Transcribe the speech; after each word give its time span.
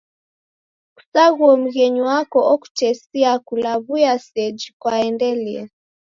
Kusaghuo 0.95 1.53
mghenyu 1.61 2.03
wako 2.11 2.39
okutesia 2.53 3.31
kulaw'ua 3.47 4.13
seji 4.27 4.67
kwaendelia. 4.81 5.63